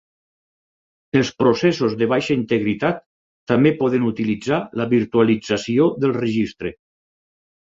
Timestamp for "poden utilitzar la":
3.83-4.89